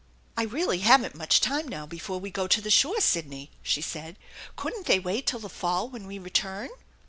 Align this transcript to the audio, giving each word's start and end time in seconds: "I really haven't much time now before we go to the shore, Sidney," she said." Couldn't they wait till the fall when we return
"I 0.37 0.45
really 0.45 0.79
haven't 0.79 1.13
much 1.13 1.41
time 1.41 1.67
now 1.67 1.85
before 1.85 2.19
we 2.19 2.31
go 2.31 2.47
to 2.47 2.59
the 2.59 2.71
shore, 2.71 2.99
Sidney," 3.01 3.51
she 3.61 3.81
said." 3.83 4.17
Couldn't 4.55 4.87
they 4.87 4.97
wait 4.97 5.27
till 5.27 5.37
the 5.37 5.47
fall 5.47 5.89
when 5.89 6.07
we 6.07 6.17
return 6.17 6.69